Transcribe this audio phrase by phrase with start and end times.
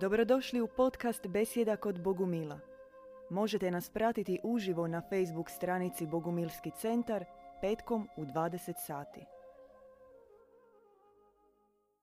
[0.00, 2.58] Dobrodošli u podcast Besjeda kod Bogumila.
[3.30, 7.24] Možete nas pratiti uživo na Facebook stranici Bogumilski centar
[7.60, 9.20] petkom u 20 sati.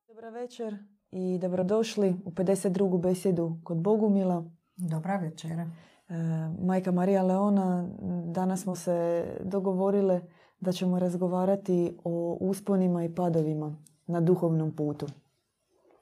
[0.07, 0.77] Dobra večer
[1.11, 3.01] i dobrodošli u 52.
[3.01, 4.43] besjedu kod Bogumila.
[4.75, 5.61] Dobra večera.
[6.09, 6.13] E,
[6.61, 7.89] majka Marija Leona,
[8.25, 10.21] danas smo se dogovorile
[10.59, 13.75] da ćemo razgovarati o usponima i padovima
[14.07, 15.07] na duhovnom putu.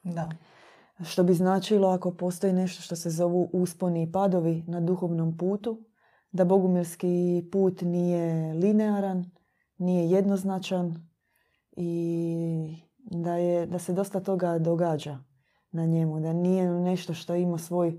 [0.02, 0.28] Da.
[1.04, 5.84] Što bi značilo ako postoji nešto što se zovu usponi i padovi na duhovnom putu,
[6.32, 9.30] da bogumilski put nije linearan,
[9.78, 11.08] nije jednoznačan
[11.76, 15.18] i da, je, da se dosta toga događa
[15.70, 17.98] na njemu, da nije nešto što ima svoj e,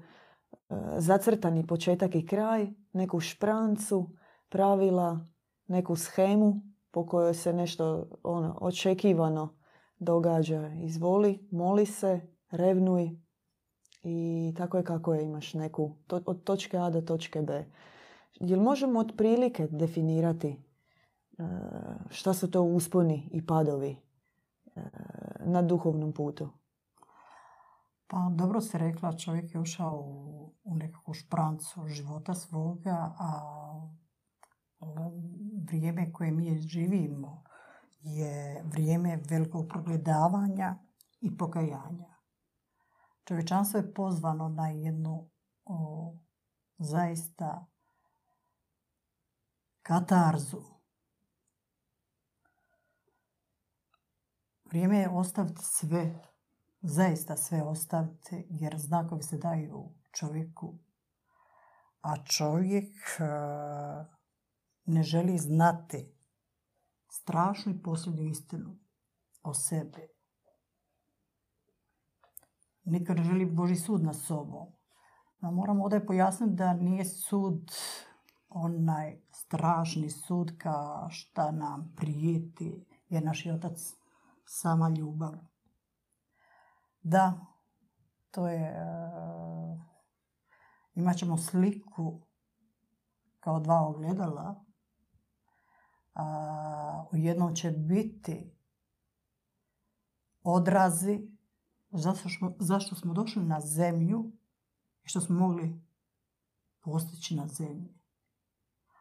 [0.97, 4.09] zacrtani početak i kraj, neku šprancu,
[4.49, 5.25] pravila,
[5.67, 6.61] neku schemu
[6.91, 9.57] po kojoj se nešto ono, očekivano
[9.99, 10.67] događa.
[10.67, 13.19] Izvoli, moli se, revnuj
[14.03, 17.65] i tako je kako je imaš neku od točke A do točke B.
[18.33, 20.57] Jel možemo otprilike definirati e,
[22.09, 23.91] šta su to usponi i padovi
[24.75, 24.81] e,
[25.39, 26.49] na duhovnom putu?
[28.07, 33.41] Pa dobro se rekla, čovjek je ušao u, u nekakvu šprancu života svoga, a
[35.69, 37.43] vrijeme koje mi živimo
[38.03, 40.75] je vrijeme velikog progledavanja
[41.21, 42.11] i pokajanja.
[43.23, 45.29] Čovječanstvo je pozvano na jednu
[45.65, 46.13] o,
[46.77, 47.65] zaista
[49.81, 50.61] katarzu.
[54.65, 56.21] Vrijeme je ostaviti sve,
[56.81, 60.79] zaista sve ostaviti, jer znakovi se daju čovjeku.
[62.01, 63.23] A čovjek e,
[64.85, 66.15] ne želi znati
[67.09, 68.79] strašnu i posljednju istinu
[69.43, 70.20] o sebi.
[72.83, 74.67] Niko ne želi Boži sud na sobom.
[75.39, 77.71] Moramo ovdje pojasniti da nije sud
[78.49, 83.93] onaj strašni sud ka šta nam prijeti, jer naš otac
[84.45, 85.33] sama ljubav.
[87.03, 87.45] Da,
[88.31, 88.71] to je...
[88.71, 89.79] Uh,
[90.95, 92.21] imat ćemo sliku
[93.39, 94.65] kao dva ogledala.
[96.13, 98.55] A, u jednom će biti
[100.43, 101.30] odrazi
[101.91, 104.31] zašto smo, zašto smo došli na zemlju
[105.03, 105.81] i što smo mogli
[106.81, 108.01] postići na zemlji.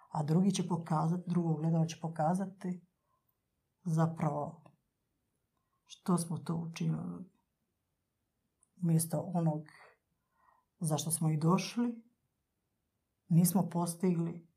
[0.08, 2.80] A drugi će pokazati, drugo gledalo će pokazati
[3.84, 4.64] zapravo
[5.86, 7.24] što smo to učinili.
[8.82, 9.68] Umjesto onog
[10.80, 12.02] zašto smo i došli,
[13.28, 14.48] nismo postigli.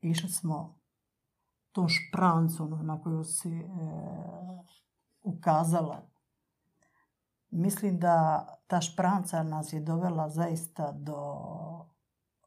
[0.00, 0.80] Išli smo
[1.72, 3.66] tom šprancom na koju si e,
[5.24, 6.08] ukazala.
[7.50, 11.36] Mislim da ta špranca nas je dovela zaista do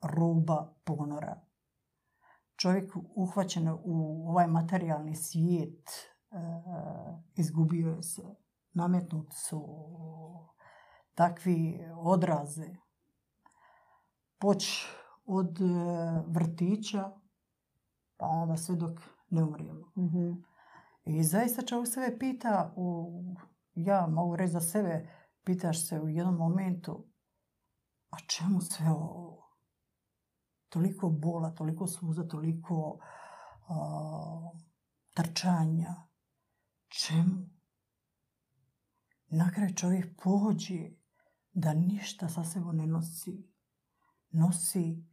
[0.01, 1.41] ruba ponora.
[2.55, 6.37] Čovjek uhvaćen u ovaj materijalni svijet e,
[7.35, 8.35] izgubio je se.
[8.73, 9.63] Nametnuti su
[11.13, 12.75] takvi odraze.
[14.37, 14.85] Poć
[15.25, 15.65] od e,
[16.27, 17.11] vrtića,
[18.17, 18.99] pa onda sve dok
[19.29, 19.85] ne umrijemo.
[19.95, 20.56] mm
[21.07, 23.11] i zaista čovjek sebe pita, u,
[23.75, 25.09] ja mogu reći za sebe,
[25.43, 27.07] pitaš se u jednom momentu,
[28.09, 29.57] a čemu sve ovo?
[30.69, 32.99] Toliko bola, toliko suza, toliko
[35.13, 35.95] trčanja.
[36.87, 37.49] Čemu?
[39.27, 40.89] Na čovjek pođe
[41.53, 43.47] da ništa sa sebom ne nosi.
[44.29, 45.05] Nosi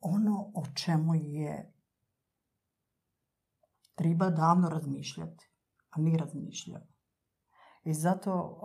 [0.00, 1.73] ono o čemu je
[3.94, 5.50] treba davno razmišljati,
[5.90, 6.86] a mi razmišljamo.
[7.84, 8.60] I zato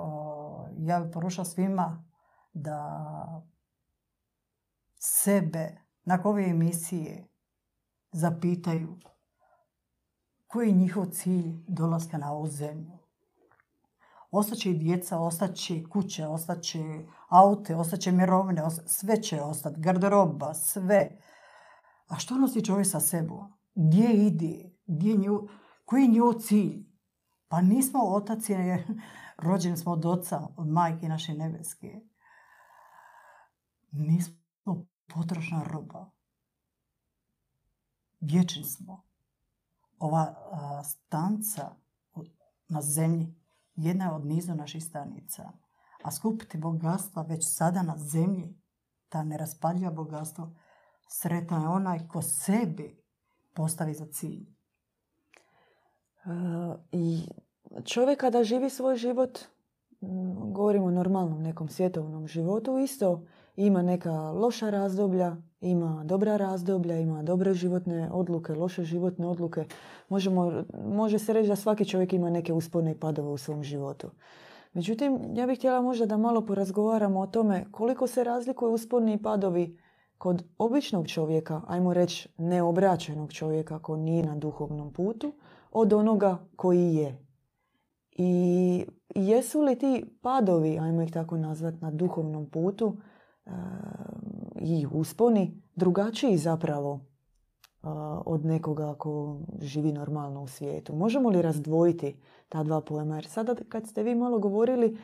[0.78, 2.06] ja bih porušala svima
[2.54, 3.44] da
[4.96, 7.28] sebe nakon ove emisije
[8.12, 9.00] zapitaju
[10.48, 12.98] koji je njihov cilj dolaska na ovu zemlju.
[14.32, 21.20] Ostaće i djeca, ostaće kuće, ostaće aute, ostaće mirovine, sve će ostati, garderoba, sve.
[22.08, 23.54] A što nosi čovjek sa sebom?
[23.76, 24.69] Gdje ide?
[24.92, 25.48] Gdje nju,
[25.86, 26.86] koji je njoj cilj?
[27.48, 28.84] Pa nismo otac, jer
[29.38, 32.02] rođeni smo od oca, od majke naše nebeske.
[33.92, 36.12] Nismo potrošna roba.
[38.20, 39.04] Vječni smo.
[40.00, 40.36] Ova
[40.84, 41.76] stanca
[42.68, 43.36] na zemlji
[43.76, 45.52] jedna je od nizu naših stanica.
[46.04, 48.62] A skupiti bogatstva već sada na zemlji,
[49.10, 50.56] ta neraspaljiva bogatstvo,
[51.08, 53.04] sretan je onaj ko sebi
[53.54, 54.59] postavi za cilj.
[56.92, 57.22] I
[57.84, 59.40] čovjek kada živi svoj život,
[60.52, 63.22] govorimo o normalnom nekom svjetovnom životu, isto
[63.56, 69.66] ima neka loša razdoblja, ima dobra razdoblja, ima dobre životne odluke, loše životne odluke.
[70.10, 74.10] Možemo, može se reći da svaki čovjek ima neke uspone i padove u svom životu.
[74.74, 79.22] Međutim, ja bih htjela možda da malo porazgovaramo o tome koliko se razlikuju usponi i
[79.22, 79.80] padovi
[80.18, 85.34] kod običnog čovjeka, ajmo reći neobraćenog čovjeka koji nije na duhovnom putu,
[85.72, 87.26] od onoga koji je.
[88.12, 88.86] I
[89.16, 92.98] jesu li ti padovi, ajmo ih tako nazvati, na duhovnom putu
[93.46, 93.52] e,
[94.56, 97.88] i usponi drugačiji zapravo e,
[98.26, 100.96] od nekoga ko živi normalno u svijetu?
[100.96, 102.16] Možemo li razdvojiti
[102.50, 103.16] ta dva pojma?
[103.16, 104.98] Jer sada kad ste vi malo govorili,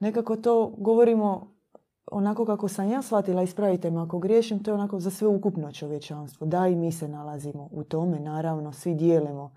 [0.00, 1.56] nekako to govorimo
[2.12, 5.72] onako kako sam ja shvatila, ispravite me ako griješim, to je onako za sve ukupno
[5.72, 6.46] čovječanstvo.
[6.46, 9.52] Da i mi se nalazimo u tome, naravno, svi dijelimo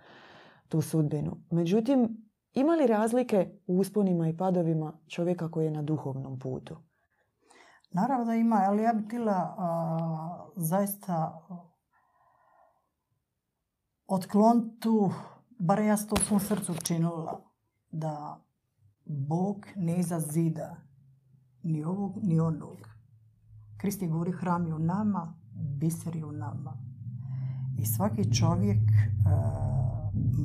[0.69, 1.38] tu sudbinu.
[1.51, 6.77] Međutim, ima li razlike u usponima i padovima čovjeka koji je na duhovnom putu?
[7.92, 9.56] Naravno da ima, ali ja bih htjela
[10.56, 11.45] zaista
[14.07, 15.12] otklon tu,
[15.60, 17.42] bar ja to u svom srcu činila,
[17.92, 18.44] da
[19.06, 20.75] Bog ne zida
[21.63, 22.77] ni ovog, ni onog.
[23.77, 25.33] Kristi govori hram je u nama,
[25.80, 26.77] biser je u nama.
[27.77, 28.80] I svaki čovjek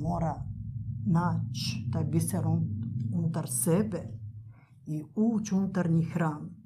[0.02, 0.44] mora
[1.06, 2.46] naći taj biser
[3.12, 4.02] unutar sebe
[4.86, 6.56] i ući unutarnji hram.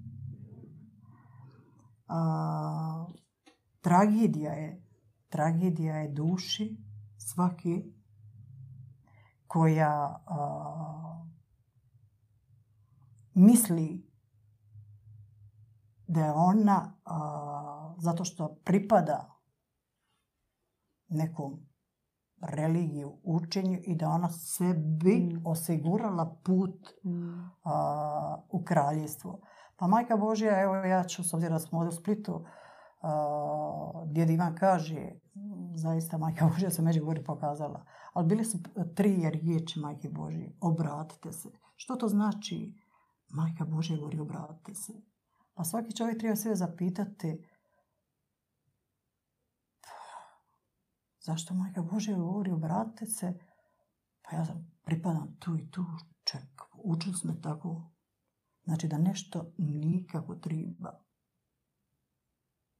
[2.08, 3.06] A,
[3.80, 4.84] tragedija je,
[5.28, 6.76] tragedija je duši
[7.16, 7.84] svaki
[9.46, 10.24] koja
[13.34, 14.08] misli
[16.06, 16.92] da je ona
[17.98, 19.38] zato što pripada
[21.08, 21.67] nekom
[22.40, 25.46] religiju, učenju i da ona sebi mm.
[25.46, 27.50] osigurala put mm.
[28.50, 29.40] u kraljevstvo.
[29.76, 32.44] Pa majka Božja, evo ja ću, s obzirom da smo ovdje u Splitu,
[34.06, 35.10] djed Ivan kaže,
[35.74, 38.58] zaista majka Božja se među govori pokazala, ali bili su
[38.94, 41.48] tri riječi majke Božje, obratite se.
[41.76, 42.74] Što to znači?
[43.28, 44.92] Majka Božja govori, obratite se.
[45.54, 47.47] Pa svaki čovjek treba sve zapitati,
[51.28, 53.38] Zašto majka Božja govori, obratite se?
[54.22, 54.46] Pa ja
[54.84, 55.84] pripadam tu i tu.
[56.24, 57.90] Ček, učili smo tako.
[58.64, 61.00] Znači da nešto nikako treba.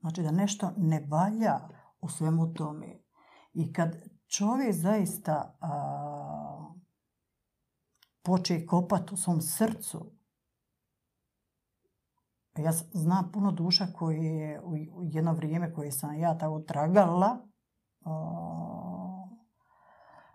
[0.00, 1.69] Znači da nešto ne valja
[2.00, 2.99] u svemu tome.
[3.53, 3.97] I kad
[4.27, 6.75] čovjek zaista a,
[8.23, 10.12] poče kopati u svom srcu,
[12.56, 17.48] ja znam puno duša koje je u jedno vrijeme koje sam ja tako tragala,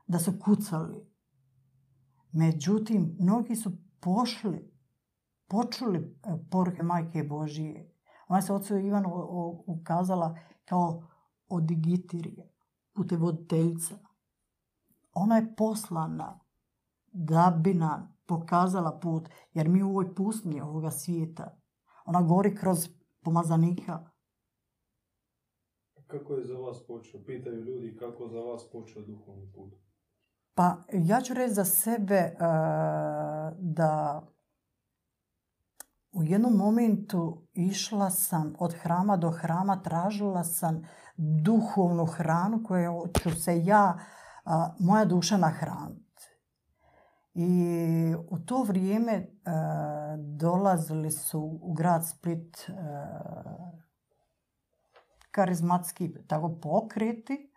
[0.07, 1.13] da su kucali.
[2.31, 4.73] Međutim, mnogi su pošli,
[5.47, 7.95] počuli e, poruke Majke Božije.
[8.27, 9.09] Ona se ocu Ivanu
[9.67, 11.07] ukazala kao
[11.47, 12.53] odigitirije,
[12.93, 13.95] putevoditeljica.
[15.13, 16.39] Ona je poslana
[17.11, 21.57] da bi nam pokazala put, jer mi u ovoj pustinji ovoga svijeta,
[22.05, 22.89] ona govori kroz
[23.23, 24.09] pomazanika,
[26.13, 27.23] kako je za vas počeo?
[27.25, 29.73] Pitaju ljudi kako za vas počeo duhovni put.
[30.55, 32.39] Pa ja ću reći za sebe uh,
[33.59, 34.23] da
[36.11, 43.31] u jednom momentu išla sam od hrama do hrama, tražila sam duhovnu hranu koju ću
[43.31, 43.99] se ja,
[44.45, 46.03] uh, moja duša nahraniti.
[47.33, 49.53] I u to vrijeme uh,
[50.39, 52.69] dolazili su u grad Split
[55.33, 57.53] karizmatski tako pokreti.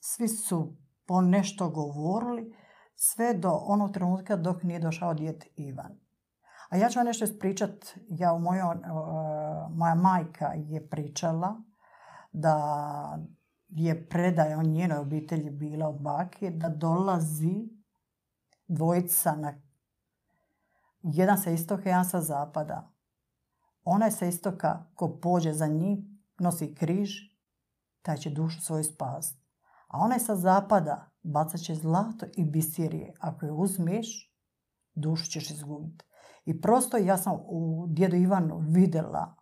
[0.00, 2.54] Svi su po nešto govorili
[2.94, 6.00] sve do onog trenutka dok nije došao djet Ivan.
[6.68, 7.86] A ja ću vam nešto ispričat.
[8.08, 8.38] Ja,
[9.70, 11.62] moja majka je pričala
[12.32, 13.18] da
[13.68, 17.68] je predaja o njenoj obitelji bila od bake, da dolazi
[18.68, 19.54] dvojica na
[21.02, 22.89] jedan sa istoka, jedan sa zapada.
[23.92, 25.98] Onaj sa istoka ko pođe za njih,
[26.38, 27.10] nosi križ,
[28.02, 29.42] taj će dušu svoju spasti.
[29.88, 33.14] A onaj sa zapada bacat će zlato i bisirije.
[33.20, 34.34] Ako je uzmeš,
[34.94, 36.04] dušu ćeš izgubiti.
[36.44, 39.34] I prosto ja sam u djedu Ivanu vidjela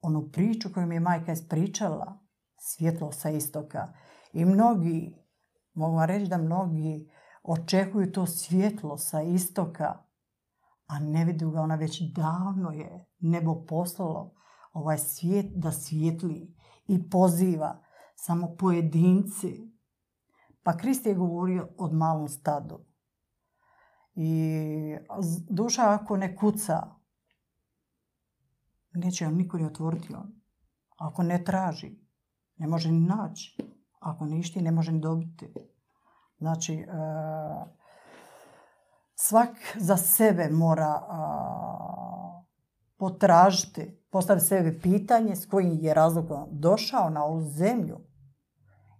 [0.00, 2.18] onu priču koju mi je majka ispričala,
[2.56, 3.92] svjetlo sa istoka.
[4.32, 5.16] I mnogi,
[5.74, 7.10] mogu vam reći da mnogi
[7.42, 10.09] očekuju to svjetlo sa istoka
[10.90, 14.34] a ne vidu ga, ona već davno je nebo poslalo
[14.72, 16.54] ovaj svijet da svijetli
[16.86, 17.82] i poziva
[18.14, 19.70] samo pojedinci.
[20.62, 22.78] Pa Krist je govorio od malom stadu.
[24.14, 24.96] I
[25.48, 26.82] duša ako ne kuca,
[28.92, 30.40] neće vam niko ni otvoriti on.
[30.96, 31.98] Ako ne traži,
[32.56, 33.56] ne može ni naći.
[34.00, 35.54] Ako ne išti, ne može ni dobiti.
[36.38, 36.86] Znači, e,
[39.20, 42.42] svak za sebe mora a,
[42.98, 47.98] potražiti, postaviti sebi pitanje s kojim je razlogom došao na ovu zemlju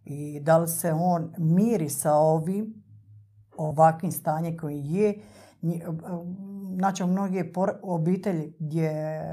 [0.04, 2.74] i da li se on miri sa ovim
[3.56, 5.22] ovakvim stanjem koji je.
[5.62, 5.82] Nji-
[6.78, 9.24] Znači, mnoge obitelji gdje je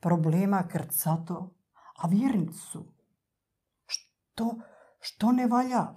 [0.00, 1.54] problema krcato,
[2.02, 2.84] a vjernici su.
[3.86, 4.56] Što,
[5.00, 5.92] što ne valja?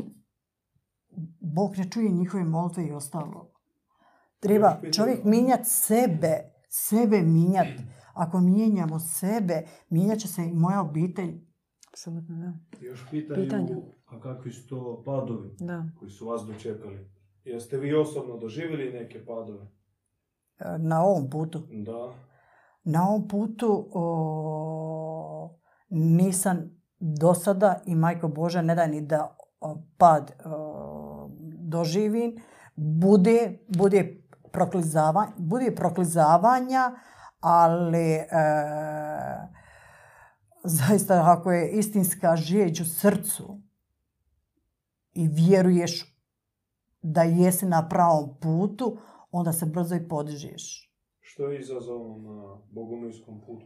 [1.39, 3.54] Bog ne čuje njihove molitve i ostalo.
[4.45, 4.93] Treba pitanje.
[4.93, 6.37] čovjek mijenjati sebe,
[6.69, 7.83] sebe mijenjati.
[8.13, 11.41] Ako mijenjamo sebe, mijenjat će se i moja obitelj.
[11.89, 12.77] Apsolutno, da.
[12.79, 13.75] Još pitaju, Pitanja.
[14.05, 15.85] a kakvi su to padovi Da.
[15.99, 17.09] koji su vas dočekali?
[17.43, 19.67] Jeste vi osobno doživjeli neke padove?
[20.59, 21.59] E, Na ovom putu.
[21.85, 22.13] Da.
[22.83, 25.57] Na ovom putu o,
[25.89, 26.57] nisam
[26.99, 32.35] do sada i majko Boža ne da ni da o, pad o, doživim.
[32.75, 33.37] Bude,
[33.69, 34.23] bude,
[34.55, 36.91] proklizava, bude proklizavanja,
[37.39, 38.25] ali e,
[40.63, 43.61] zaista ako je istinska žeđ u srcu
[45.13, 46.15] i vjeruješ
[47.01, 48.97] da jesi na pravom putu,
[49.31, 50.91] onda se brzo i podižeš.
[51.19, 53.65] Što je izazovno na bogumilskom putu?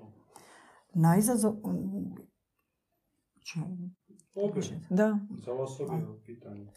[0.93, 1.53] Na izazov...
[4.35, 5.19] Opet, Da.
[5.45, 5.69] za vas
[6.25, 6.67] pitanje.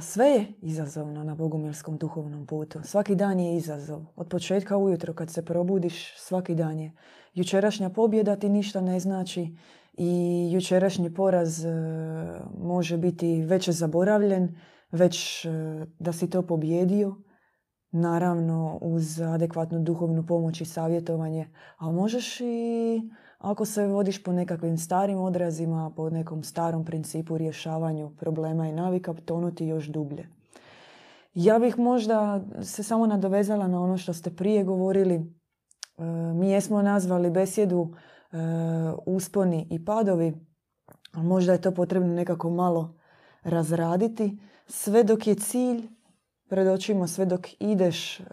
[0.00, 2.80] Sve je izazovno na bogumilskom duhovnom putu.
[2.84, 4.02] Svaki dan je izazov.
[4.16, 6.92] Od početka ujutro kad se probudiš, svaki dan je.
[7.34, 9.56] Jučerašnja pobjeda ti ništa ne znači
[9.92, 11.70] i jučerašnji poraz e,
[12.58, 14.56] može biti već zaboravljen,
[14.90, 15.50] već e,
[15.98, 17.16] da si to pobjedio.
[17.90, 21.48] Naravno uz adekvatnu duhovnu pomoć i savjetovanje.
[21.78, 23.00] A možeš i
[23.42, 29.14] ako se vodiš po nekakvim starim odrazima, po nekom starom principu rješavanju problema i navika,
[29.24, 30.28] tonuti još dublje.
[31.34, 35.14] Ja bih možda se samo nadovezala na ono što ste prije govorili.
[35.14, 35.22] E,
[36.34, 38.36] mi jesmo nazvali besjedu e,
[39.06, 40.34] usponi i padovi,
[41.12, 42.94] možda je to potrebno nekako malo
[43.42, 44.38] razraditi.
[44.66, 45.88] Sve dok je cilj
[46.48, 48.24] pred očima, sve dok ideš e,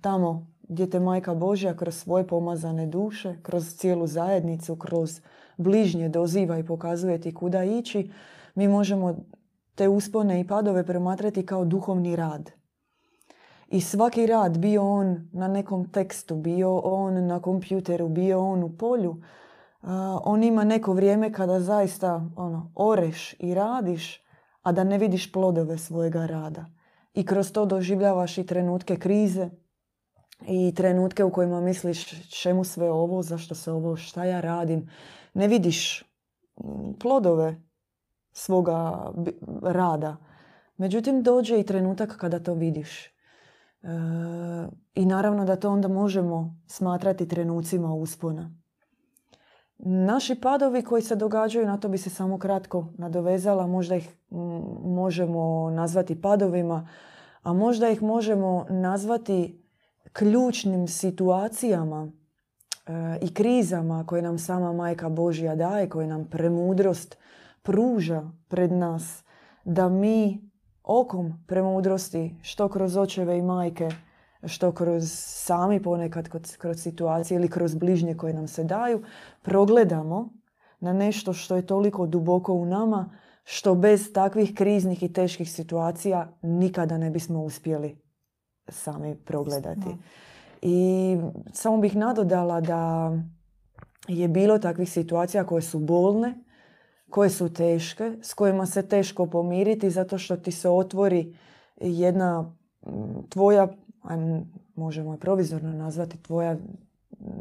[0.00, 5.20] tamo gdje te Majka Božja kroz svoje pomazane duše, kroz cijelu zajednicu, kroz
[5.56, 8.10] bližnje doziva i pokazuje ti kuda ići,
[8.54, 9.16] mi možemo
[9.74, 12.50] te uspone i padove promatrati kao duhovni rad.
[13.68, 18.76] I svaki rad, bio on na nekom tekstu, bio on na kompjuteru, bio on u
[18.76, 19.22] polju,
[20.24, 24.22] on ima neko vrijeme kada zaista ono, oreš i radiš,
[24.62, 26.64] a da ne vidiš plodove svojega rada.
[27.14, 29.50] I kroz to doživljavaš i trenutke krize,
[30.48, 34.88] i trenutke u kojima misliš čemu sve ovo, zašto se ovo, šta ja radim.
[35.34, 36.04] Ne vidiš
[36.64, 37.62] mm, plodove
[38.32, 39.12] svoga
[39.62, 40.16] rada.
[40.76, 43.06] Međutim, dođe i trenutak kada to vidiš.
[43.06, 43.08] E,
[44.94, 48.54] I naravno da to onda možemo smatrati trenucima uspona.
[49.78, 54.36] Naši padovi koji se događaju, na to bi se samo kratko nadovezala, možda ih mm,
[54.94, 56.88] možemo nazvati padovima,
[57.42, 59.61] a možda ih možemo nazvati
[60.12, 62.08] ključnim situacijama
[62.86, 67.16] e, i krizama koje nam sama Majka Božja daje, koje nam premudrost
[67.62, 69.24] pruža pred nas,
[69.64, 70.50] da mi
[70.82, 73.88] okom premudrosti, što kroz očeve i majke,
[74.44, 76.28] što kroz sami ponekad
[76.58, 79.02] kroz situacije ili kroz bližnje koje nam se daju,
[79.42, 80.32] progledamo
[80.80, 83.10] na nešto što je toliko duboko u nama,
[83.44, 88.01] što bez takvih kriznih i teških situacija nikada ne bismo uspjeli
[88.68, 89.80] sami progledati.
[89.80, 89.96] Da.
[90.62, 91.16] I
[91.52, 93.12] samo bih nadodala da
[94.08, 96.34] je bilo takvih situacija koje su bolne,
[97.10, 101.36] koje su teške, s kojima se teško pomiriti zato što ti se otvori
[101.80, 102.54] jedna
[103.28, 103.68] tvoja,
[104.02, 106.56] ajmo, možemo je provizorno nazvati, tvoja,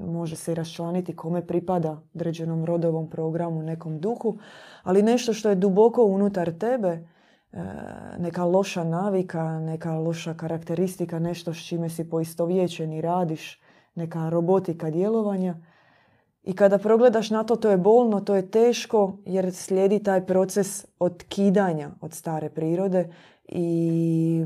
[0.07, 4.37] može se i raščlaniti kome pripada određenom rodovom programu, nekom duhu,
[4.83, 7.07] ali nešto što je duboko unutar tebe,
[8.17, 13.61] neka loša navika, neka loša karakteristika, nešto s čime si poistovjećen i radiš,
[13.95, 15.55] neka robotika djelovanja.
[16.43, 20.85] I kada progledaš na to, to je bolno, to je teško, jer slijedi taj proces
[20.99, 23.13] otkidanja od stare prirode
[23.47, 24.45] i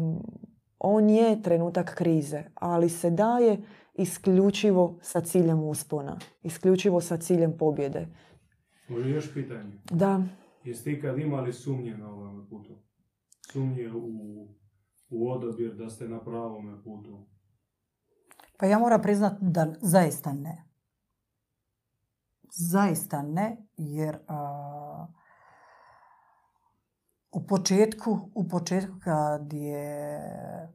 [0.80, 3.62] on je trenutak krize, ali se daje
[3.94, 8.08] isključivo sa ciljem uspona, isključivo sa ciljem pobjede.
[8.90, 9.72] Može još pitanje.
[9.92, 10.24] Da,
[10.66, 12.85] Jeste ikad imali sumnje na ovom putu?
[13.56, 14.48] Sumnje u,
[15.10, 17.26] u odabir da ste na pravome putu?
[18.60, 20.64] Pa ja moram priznati da zaista ne.
[22.52, 25.08] Zaista ne, jer a,
[27.32, 30.20] u početku, u početku kad je,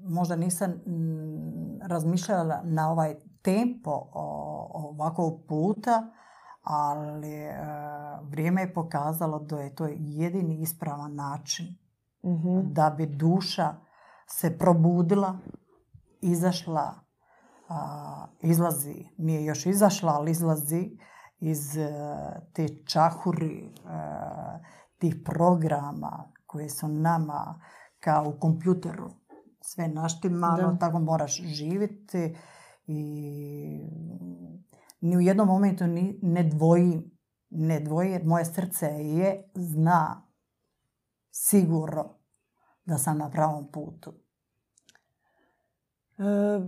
[0.00, 6.12] možda nisam mm, razmišljala na ovaj tempo o- ovakvog puta,
[6.62, 7.58] ali e,
[8.22, 11.79] vrijeme je pokazalo da je to jedini ispravan način
[12.24, 12.72] Mhm.
[12.72, 13.74] da bi duša
[14.26, 15.38] se probudila,
[16.20, 16.94] izašla,
[17.68, 20.98] a, izlazi, nije još izašla, ali izlazi
[21.38, 21.92] iz e,
[22.52, 23.70] te čahuri, e,
[24.98, 27.60] tih programa koje su nama
[28.00, 29.10] kao u kompjuteru
[29.60, 30.78] sve naštimano, Da.
[30.78, 32.36] tako moraš živjeti
[32.86, 33.00] i
[35.00, 37.10] ni u jednom momentu ni, ne dvojim,
[37.50, 40.29] ne dvojim jer moje srce je, zna
[41.42, 42.04] sigurno
[42.84, 44.12] da sam na pravom putu.
[46.18, 46.22] E,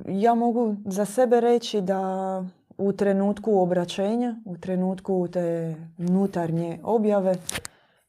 [0.09, 2.45] Ja mogu za sebe reći da
[2.79, 7.35] u trenutku obraćenja, u trenutku te unutarnje objave,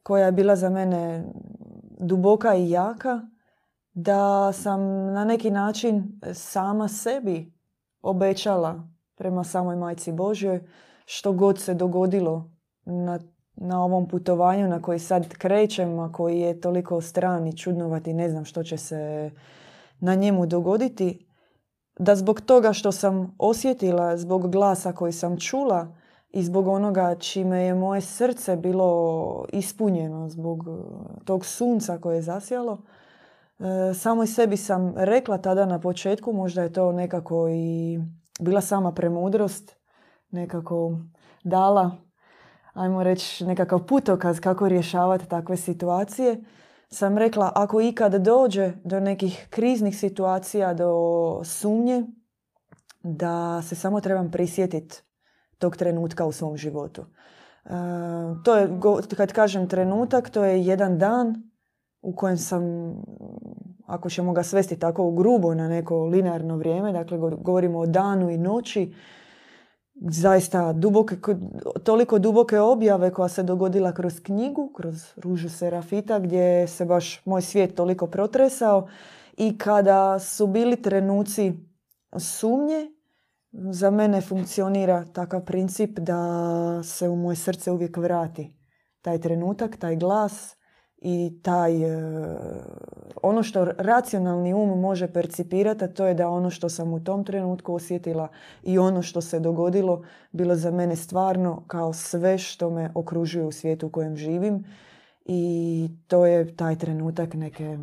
[0.03, 1.23] koja je bila za mene
[1.99, 3.21] duboka i jaka,
[3.93, 4.81] da sam
[5.13, 7.53] na neki način sama sebi
[8.01, 10.67] obećala prema samoj majci Božjoj
[11.05, 12.51] što god se dogodilo
[12.85, 13.19] na,
[13.55, 18.29] na ovom putovanju na koji sad krećem, a koji je toliko stran i čudnovat ne
[18.29, 19.31] znam što će se
[19.99, 21.25] na njemu dogoditi,
[21.99, 25.95] da zbog toga što sam osjetila, zbog glasa koji sam čula
[26.29, 30.71] i zbog onoga čime je moje srce bilo ispunjeno, zbog e,
[31.25, 32.77] tog sunca koje je zasjalo,
[33.59, 37.99] e, samoj sebi sam rekla tada na početku, možda je to nekako i
[38.39, 39.75] bila sama premudrost,
[40.31, 40.97] nekako
[41.43, 41.91] dala,
[42.73, 46.43] ajmo reći, nekakav putokaz kako rješavati takve situacije,
[46.89, 52.03] sam rekla ako ikad dođe do nekih kriznih situacija, do sumnje,
[53.03, 55.03] da se samo trebam prisjetiti
[55.57, 57.05] tog trenutka u svom životu.
[57.65, 57.69] E,
[58.43, 58.69] to je,
[59.17, 61.49] kad kažem trenutak, to je jedan dan
[62.01, 62.63] u kojem sam,
[63.85, 68.29] ako ćemo ga svesti tako grubo na neko linearno vrijeme, dakle go- govorimo o danu
[68.29, 68.93] i noći,
[69.95, 71.15] zaista duboke,
[71.83, 77.41] toliko duboke objave koja se dogodila kroz knjigu, kroz Ružu Serafita, gdje se baš moj
[77.41, 78.87] svijet toliko protresao
[79.37, 81.53] i kada su bili trenuci
[82.19, 82.89] sumnje,
[83.53, 88.57] za mene funkcionira takav princip da se u moje srce uvijek vrati
[89.01, 90.55] taj trenutak, taj glas
[91.05, 92.37] i taj e,
[93.21, 97.25] ono što racionalni um može percipirati, a to je da ono što sam u tom
[97.25, 98.27] trenutku osjetila
[98.63, 103.51] i ono što se dogodilo bilo za mene stvarno kao sve što me okružuje u
[103.51, 104.63] svijetu u kojem živim
[105.25, 107.77] i to je taj trenutak neke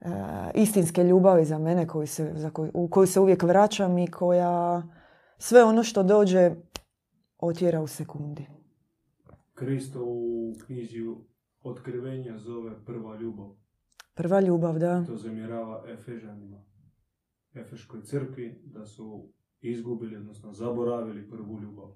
[0.00, 0.10] e,
[0.54, 4.82] istinske ljubavi za mene koju se, za koju, u koju se uvijek vraćam i koja
[5.38, 6.50] sve ono što dođe
[7.38, 8.46] otjera u sekundi.
[9.54, 10.98] Kristo u knjizi
[11.62, 13.50] Otkrivenja zove prva ljubav.
[14.14, 15.04] Prva ljubav, da.
[15.04, 16.64] To zamjerava Efežanima.
[17.54, 19.28] Efeškoj crkvi da su
[19.60, 21.88] izgubili, odnosno zaboravili prvu ljubav.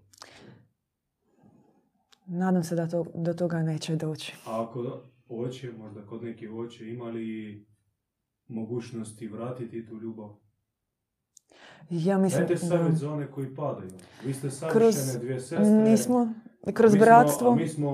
[2.27, 4.35] Nadam se da to, do toga neće doći.
[4.47, 7.67] A ako hoće, možda kod neki hoće, imali
[8.47, 10.29] mogućnosti vratiti tu ljubav?
[11.91, 13.91] Ja mislim Dajte da savjet za one koji padaju.
[14.25, 15.71] Vi ste Kroz- savršene dvije sestre.
[15.71, 16.35] nismo,
[16.75, 17.51] kroz mi smo- bratstvo.
[17.51, 17.91] a mi smo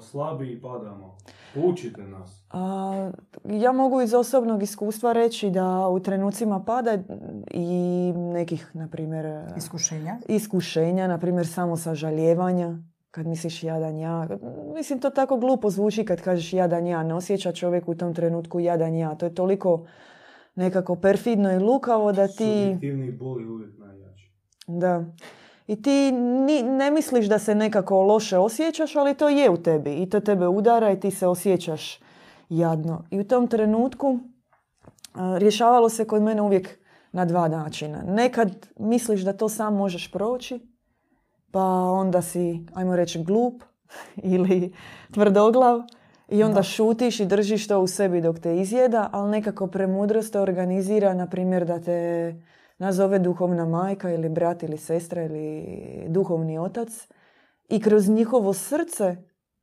[0.00, 1.16] slabi i padamo.
[1.54, 2.44] Poučite nas.
[2.50, 3.10] A,
[3.44, 6.98] ja mogu iz osobnog iskustva reći da u trenucima pada
[7.50, 9.26] i nekih, na primjer,
[9.56, 10.18] Iskušenja.
[10.28, 12.78] iskušenja, na primjer samo sažaljevanja,
[13.10, 14.28] kad misliš jadan ja.
[14.74, 17.02] Mislim, to tako glupo zvuči kad kažeš jadan ja.
[17.02, 19.14] Ne osjeća čovjek u tom trenutku jadan ja.
[19.14, 19.86] To je toliko
[20.54, 22.62] nekako perfidno i lukavo da ti...
[22.64, 24.32] Subjektivni bol je uvijek najjači.
[24.66, 25.04] Da.
[25.66, 30.02] I ti ni, ne misliš da se nekako loše osjećaš, ali to je u tebi.
[30.02, 32.00] I to tebe udara i ti se osjećaš
[32.48, 33.04] jadno.
[33.10, 34.18] I u tom trenutku
[35.14, 36.78] a, rješavalo se kod mene uvijek
[37.12, 38.02] na dva načina.
[38.06, 40.60] Nekad misliš da to sam možeš proći,
[41.50, 43.62] pa onda si, ajmo reći, glup
[44.34, 44.72] ili
[45.12, 45.82] tvrdoglav
[46.28, 46.62] i onda Da.
[46.62, 51.26] šutiš i držiš to u sebi dok te izjeda, ali nekako premudrost te organizira, na
[51.26, 52.34] primjer, da te
[52.78, 55.66] nazove duhovna majka ili brat ili sestra ili
[56.08, 57.08] duhovni otac
[57.68, 59.16] i kroz njihovo srce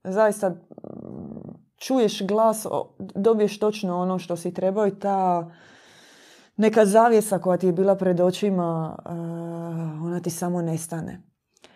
[0.03, 0.55] zaista mm,
[1.77, 2.65] čuješ glas,
[2.99, 5.51] dobiješ točno ono što si trebao i ta
[6.57, 9.09] neka zavjesa koja ti je bila pred očima, eh,
[10.05, 11.21] ona ti samo nestane.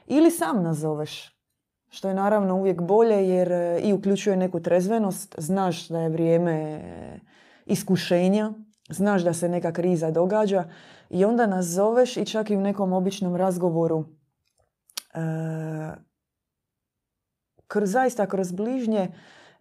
[0.07, 1.35] Ili sam nazoveš,
[1.89, 6.81] što je naravno uvijek bolje jer eh, i uključuje neku trezvenost, znaš da je vrijeme
[7.65, 8.53] iskušenja,
[8.89, 10.63] znaš da se neka kriza događa
[11.09, 14.05] i onda nas zoveš i čak i u nekom običnom razgovoru
[15.13, 15.19] e,
[17.67, 18.99] kroz, zaista kroz bližnje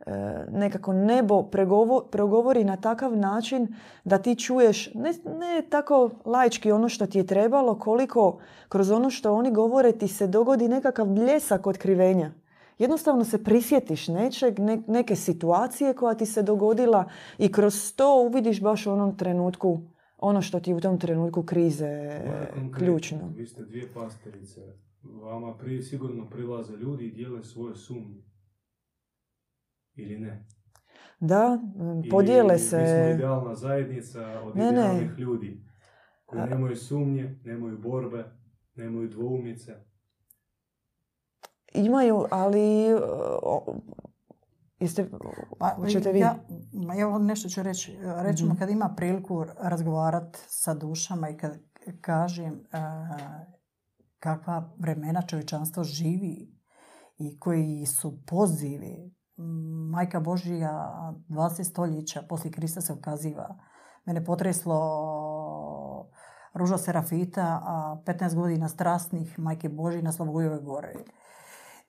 [0.06, 0.12] e,
[0.50, 6.88] nekako nebo pregovo, progovori na takav način da ti čuješ ne, ne tako laički ono
[6.88, 11.66] što ti je trebalo, koliko kroz ono što oni govore ti se dogodi nekakav bljesak
[11.66, 12.30] otkrivenja.
[12.78, 17.04] Jednostavno se prisjetiš nečeg, neke situacije koja ti se dogodila
[17.38, 19.80] i kroz to uvidiš baš u onom trenutku
[20.24, 22.20] ono što ti u tom trenutku krize
[22.78, 23.32] ključno.
[23.36, 24.60] Vi ste dvije pasterice.
[25.02, 28.22] Vama prije sigurno prilaze ljudi i dijele svoje sumnje.
[29.94, 30.46] Ili ne?
[31.20, 31.58] Da,
[32.10, 32.78] podijele se...
[32.78, 35.64] Mi smo idealna zajednica od ne, idealnih ljudi
[36.24, 38.24] koji nemaju sumnje, nemaju borbe,
[38.74, 39.72] nemaju dvoumice.
[41.74, 42.86] Imaju, ali
[44.78, 45.10] Jeste,
[45.58, 45.76] pa,
[46.12, 46.18] vi?
[46.18, 46.36] Ja,
[46.98, 47.98] evo nešto ću reći.
[48.16, 51.58] Rećemo mm kad ima priliku razgovarati sa dušama i kad
[52.00, 53.54] kažem uh,
[54.18, 56.54] kakva vremena čovječanstvo živi
[57.18, 59.14] i koji su pozivi.
[59.90, 60.92] Majka Božija
[61.28, 63.56] 20 stoljeća poslije Krista se ukaziva.
[64.04, 64.80] Mene potreslo
[66.54, 70.92] Ruža Serafita, a 15 godina strasnih Majke Božije na Slavojove gore.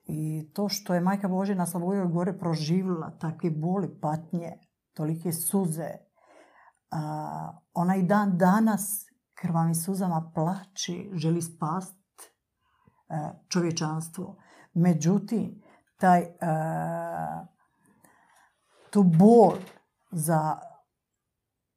[0.06, 4.52] I to što je Majka Božja na Slavojoj gore proživjela takve boli, patnje,
[4.94, 5.90] tolike suze,
[6.90, 14.36] a, ona i dan danas krvavim suzama plaći, želi spast e, čovječanstvo.
[14.74, 15.62] Međutim,
[15.96, 16.28] taj, e,
[18.90, 19.52] tu bol
[20.10, 20.58] za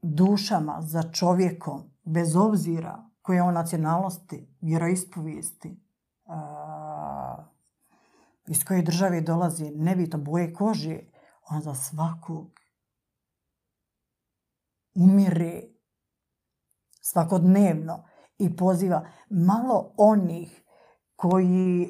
[0.01, 5.79] dušama, za čovjekom, bez obzira koje je on nacionalnosti, vjeroispovijesti,
[8.49, 10.99] iz koje države dolazi, nebitno boje kože,
[11.49, 12.59] on za svakog
[14.95, 15.61] umire
[17.01, 18.03] svakodnevno
[18.37, 20.61] i poziva malo onih
[21.15, 21.87] koji e,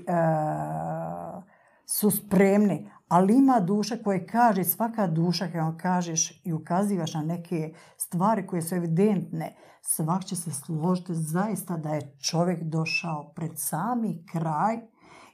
[1.86, 7.74] su spremni, ali ima duša koje kaže, svaka duša kada kažeš i ukazivaš na neke
[7.98, 14.26] stvari koje su evidentne, svak će se složiti zaista da je čovjek došao pred sami
[14.32, 14.80] kraj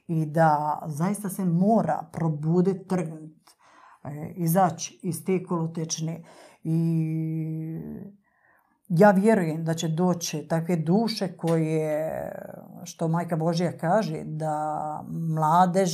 [0.06, 3.52] i da zaista se mora probuditi, trgnuti,
[4.04, 6.24] e, izaći iz te kolotečne.
[6.64, 6.78] I
[8.88, 12.32] ja vjerujem da će doći takve duše koje,
[12.84, 15.90] što Majka Božja kaže, da mladež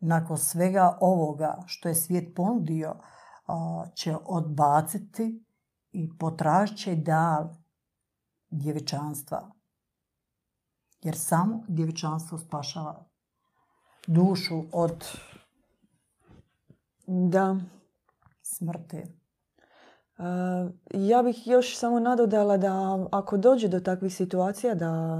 [0.00, 2.94] nakon svega ovoga što je svijet ponudio
[3.94, 5.44] će odbaciti
[5.92, 7.54] i potražit će da
[8.50, 9.50] djevičanstva.
[11.00, 13.09] Jer samo djevičanstvo spašava
[14.06, 15.04] dušu od
[17.06, 17.56] da.
[18.42, 19.02] smrti.
[20.94, 25.18] ja bih još samo nadodala da ako dođe do takvih situacija da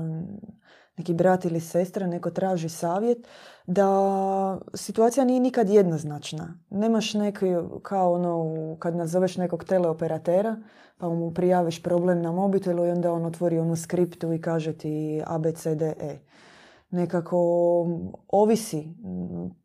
[0.96, 3.28] neki brat ili sestra, neko traži savjet,
[3.66, 6.54] da situacija nije nikad jednoznačna.
[6.70, 7.46] Nemaš neki,
[7.82, 10.56] kao ono, kad nazoveš nekog teleoperatera,
[10.98, 15.22] pa mu prijaviš problem na mobitelu i onda on otvori onu skriptu i kaže ti
[15.26, 16.20] ABCDE
[16.90, 17.38] nekako
[18.28, 18.94] ovisi,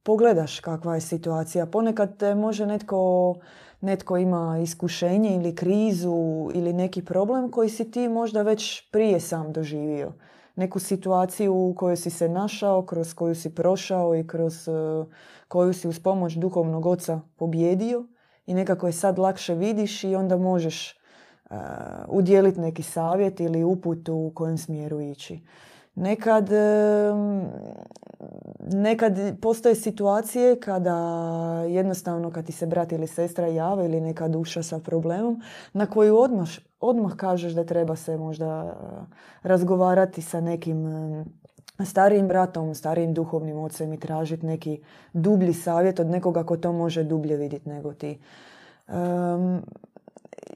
[0.04, 1.66] pogledaš kakva je situacija.
[1.66, 3.36] Ponekad te može netko,
[3.82, 9.54] netko ima iskušenje ili krizu ili neki problem koji si ti možda već prije sam
[9.54, 10.14] doživio.
[10.56, 15.08] Neku situaciju u kojoj si se našao, kroz koju si prošao i kroz uh,
[15.48, 18.06] koju si uz pomoć duhovnog oca pobjedio
[18.46, 21.00] i nekako je sad lakše vidiš i onda možeš
[21.50, 21.58] uh,
[22.08, 25.40] udjeliti neki savjet ili uput u kojem smjeru ići.
[25.96, 26.50] Nekad,
[28.60, 30.98] nekad postoje situacije kada
[31.70, 35.42] jednostavno kad ti se brat ili sestra jave ili neka duša sa problemom
[35.74, 36.48] na koju odmah,
[36.80, 38.78] odmah kažeš da treba se možda
[39.44, 40.86] razgovarati sa nekim
[41.86, 44.82] starijim bratom, starijim duhovnim ocem i tražiti neki
[45.14, 48.20] dublji savjet od nekoga ko to može dublje vidjeti nego ti.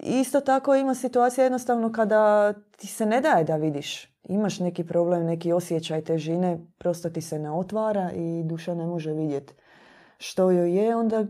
[0.03, 5.25] isto tako ima situacija jednostavno kada ti se ne daje da vidiš imaš neki problem,
[5.25, 9.53] neki osjećaj težine, prosto ti se ne otvara i duša ne može vidjeti
[10.19, 11.25] što joj je, onda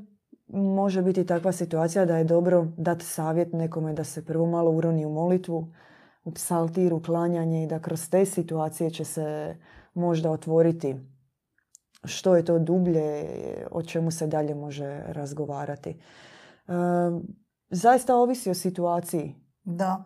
[0.47, 5.05] može biti takva situacija da je dobro dati savjet nekome da se prvo malo uroni
[5.05, 5.73] u molitvu,
[6.23, 9.55] u psaltiru, klanjanje i da kroz te situacije će se
[9.93, 10.95] možda otvoriti
[12.03, 13.25] što je to dublje,
[13.71, 15.89] o čemu se dalje može razgovarati.
[15.89, 15.97] E,
[17.69, 19.35] zaista ovisi o situaciji.
[19.63, 20.03] Da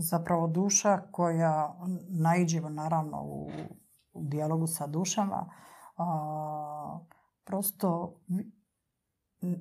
[0.00, 3.48] zapravo duša koja naiđe naravno u,
[4.14, 5.50] dijalogu sa dušama,
[7.44, 8.20] prosto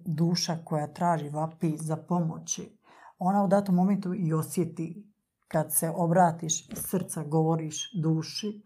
[0.06, 2.80] duša koja traži vapi za pomoći,
[3.18, 5.12] ona u datom momentu i osjeti
[5.48, 8.62] kad se obratiš srca, govoriš duši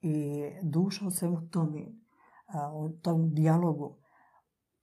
[0.00, 1.86] i duša u svemu tome,
[2.46, 3.96] a, u tom dijalogu,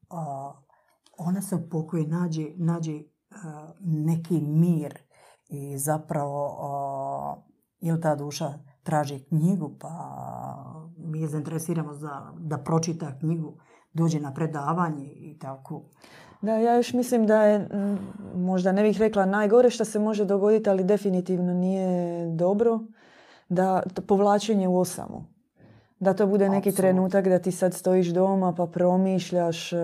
[0.10, 0.52] a,
[1.17, 5.09] ona se upokuje, nađe, nađe a, neki mir
[5.49, 7.35] i zapravo a,
[7.79, 9.89] ili ta duša traži knjigu, pa
[10.97, 13.53] mi je zainteresiramo za, da pročita knjigu,
[13.93, 15.81] dođe na predavanje i tako.
[16.41, 17.69] Da, ja još mislim da je,
[18.35, 22.79] možda ne bih rekla najgore što se može dogoditi, ali definitivno nije dobro,
[23.49, 25.25] da to povlačenje u osamu.
[25.99, 26.81] Da to bude neki Apsolutno.
[26.81, 29.77] trenutak da ti sad stojiš doma pa promišljaš e,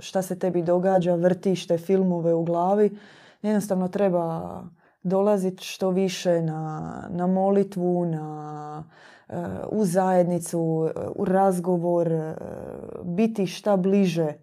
[0.00, 2.98] šta se tebi događa, vrtiš te filmove u glavi.
[3.46, 4.62] Jednostavno treba
[5.02, 8.84] dolaziti što više na, na molitvu, na,
[9.28, 9.34] e,
[9.70, 12.34] u zajednicu, u razgovor, e,
[13.04, 14.36] biti šta bliže e,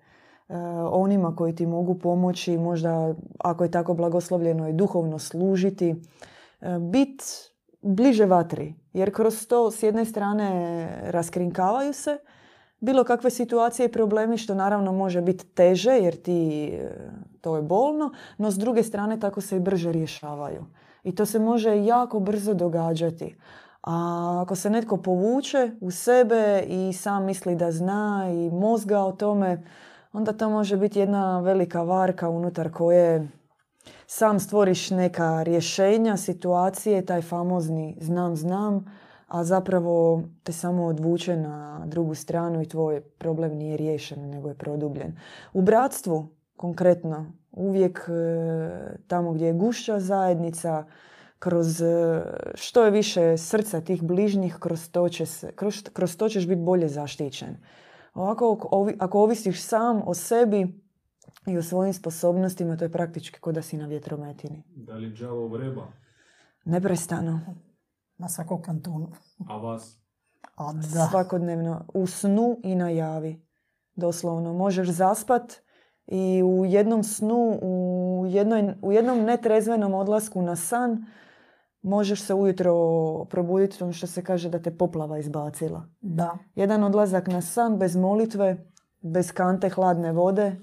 [0.91, 5.95] onima koji ti mogu pomoći, možda ako je tako blagoslovljeno i duhovno služiti,
[6.79, 7.23] bit
[7.81, 8.75] bliže vatri.
[8.93, 12.17] Jer kroz to s jedne strane raskrinkavaju se
[12.79, 16.71] bilo kakve situacije i problemi što naravno može biti teže jer ti
[17.43, 20.65] to je bolno, no s druge strane tako se i brže rješavaju.
[21.03, 23.35] I to se može jako brzo događati.
[23.83, 29.11] A ako se netko povuče u sebe i sam misli da zna i mozga o
[29.11, 29.63] tome,
[30.13, 33.27] onda to može biti jedna velika varka unutar koje
[34.07, 38.85] sam stvoriš neka rješenja, situacije, taj famozni znam, znam,
[39.27, 44.55] a zapravo te samo odvuče na drugu stranu i tvoj problem nije riješen, nego je
[44.55, 45.17] produbljen.
[45.53, 46.27] U bratstvu,
[46.63, 50.85] konkretno, uvijek e, tamo gdje je gušća zajednica,
[51.39, 52.23] kroz e,
[52.55, 56.61] što je više srca tih bližnjih, kroz to, će se, kroz, kroz to ćeš biti
[56.61, 57.57] bolje zaštićen.
[58.13, 60.81] Ovako, ako ovi- ako ovisiš sam o sebi
[61.47, 64.63] i o svojim sposobnostima, to je praktički kao da si na vjetrometini.
[64.75, 65.87] Da li đavo vreba,
[66.65, 67.39] Neprestano.
[68.17, 69.11] Na svakom kantunu.
[69.49, 69.99] a vas?
[70.55, 71.85] A da, Svakodnevno.
[71.93, 73.45] U snu i na javi.
[73.95, 74.53] Doslovno.
[74.53, 75.62] Možeš zaspat
[76.07, 81.05] i u jednom snu, u, jednoj, u jednom netrezvenom odlasku na san,
[81.81, 82.73] možeš se ujutro
[83.25, 85.85] probuditi, ono što se kaže da te poplava izbacila.
[86.01, 86.37] da.
[86.55, 88.65] Jedan odlazak na san bez molitve,
[89.01, 90.55] bez kante hladne vode,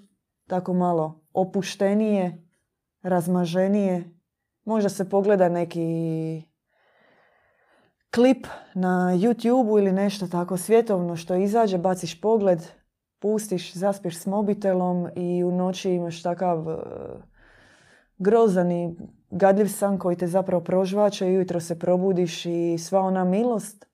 [0.47, 2.47] tako malo opuštenije,
[3.03, 4.05] razmaženije.
[4.65, 6.43] Možda se pogleda neki
[8.15, 12.59] klip na YouTube ili nešto tako svjetovno što izađe, baciš pogled,
[13.21, 16.77] pustiš, zaspiš s mobitelom i u noći imaš takav e,
[18.19, 18.97] grozan i
[19.31, 23.87] gadljiv san koji te zapravo prožvaća i ujutro se probudiš i sva ona milost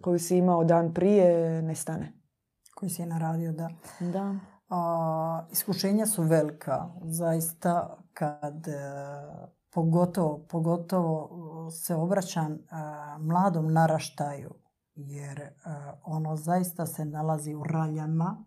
[0.00, 2.12] koju si imao dan prije nestane.
[2.74, 3.68] Koji si je naradio, da.
[4.00, 4.34] Da.
[4.68, 8.72] A, iskušenja su velika, zaista kad e,
[9.70, 11.30] pogotovo, pogotovo
[11.70, 12.58] se obraćam e,
[13.18, 14.54] mladom naraštaju,
[14.94, 15.50] jer e,
[16.04, 18.44] ono zaista se nalazi u raljama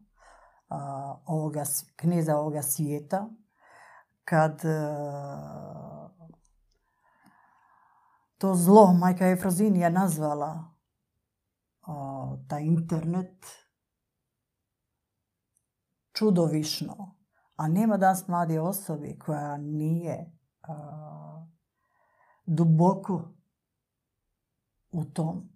[1.26, 1.64] ovoga,
[1.96, 3.30] knjiza ovoga svijeta,
[4.26, 4.94] kad e,
[8.38, 10.74] to zlo majka Efrozin je nazvala
[12.48, 13.46] taj internet
[16.14, 17.16] čudovišno.
[17.56, 20.32] A nema danas mlade osobe koja nije
[22.46, 23.22] duboko
[24.92, 25.50] u tom.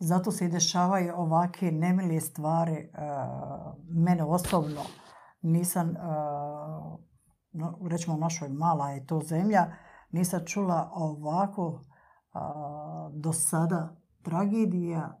[0.00, 2.90] Zato se i dešavaju ovakve nemile stvari.
[2.94, 4.80] a, mene osobno
[5.42, 6.96] nisam, a,
[7.52, 9.72] no, recimo u našoj mala je to zemlja,
[10.10, 11.80] nisam čula ovako
[12.32, 15.20] a, do sada tragedija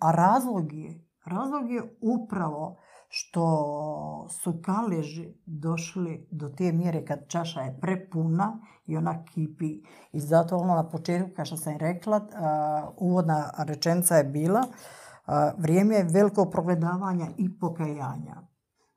[0.00, 2.76] a razlog je, razlog je upravo
[3.08, 9.82] što su kaleži došli do te mjere kad čaša je prepuna i ona kipi.
[10.12, 12.20] I zato ono na početku, kao što sam rekla,
[12.96, 14.62] uvodna rečenica je bila
[15.58, 18.42] vrijeme je veliko progledavanja i pokajanja.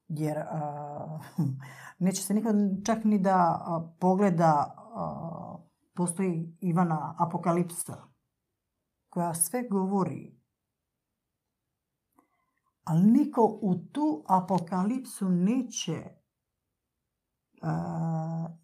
[0.08, 0.38] Jer
[2.00, 3.62] neće se nikad čak ni da
[4.00, 4.76] pogleda,
[5.96, 7.98] postoji Ivana Apokalipsa
[9.10, 10.37] koja sve govori
[12.89, 16.04] ali niko u tu apokalipsu neće
[17.62, 17.69] uh,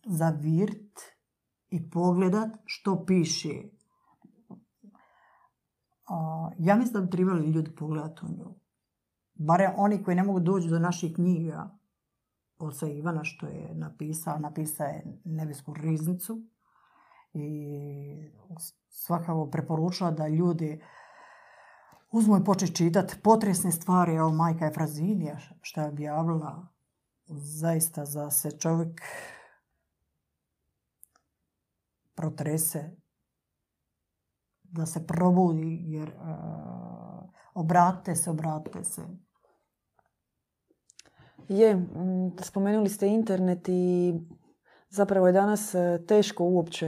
[0.06, 1.00] zavirt
[1.70, 3.64] i pogledat što piše.
[6.10, 8.56] Uh, ja mislim da bi trebali ljudi pogledati u nju.
[9.34, 11.78] Barem oni koji ne mogu doći do naših knjiga,
[12.60, 16.42] oca Ivana što je napisao, napisao je nebesku riznicu
[17.34, 18.32] i
[18.90, 20.82] svakako preporučila da ljudi
[22.14, 26.68] uzmu i početi čitati potresne stvari, evo majka Efrazinija što je objavila
[27.28, 29.02] zaista za se čovjek
[32.16, 32.92] protrese,
[34.64, 39.02] da se probudi, jer uh, obratite se, obratite se.
[41.50, 41.88] Je,
[42.42, 44.14] spomenuli ste internet i
[44.90, 46.88] zapravo je danas e, teško uopće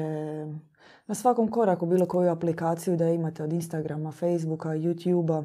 [1.08, 5.44] na svakom koraku bilo koju aplikaciju da imate od Instagrama, Facebooka, YouTubea.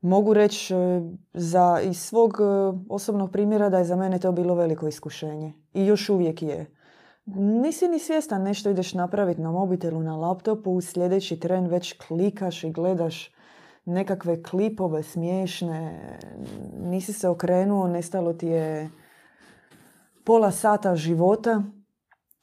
[0.00, 1.00] Mogu reći e,
[1.34, 5.52] za, iz svog e, osobnog primjera da je za mene to bilo veliko iskušenje.
[5.74, 6.66] I još uvijek je.
[7.36, 12.72] Nisi ni svjestan nešto ideš napraviti na mobitelu, na laptopu, sljedeći tren već klikaš i
[12.72, 13.30] gledaš
[13.84, 16.00] nekakve klipove smiješne,
[16.78, 18.90] nisi se okrenuo, nestalo ti je
[20.24, 21.62] pola sata života,